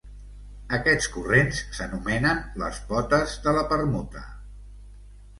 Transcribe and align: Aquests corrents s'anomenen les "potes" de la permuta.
Aquests 0.75 1.09
corrents 1.17 1.59
s'anomenen 1.79 2.41
les 2.61 2.79
"potes" 2.93 3.35
de 3.43 3.53
la 3.57 3.61
permuta. 3.75 4.23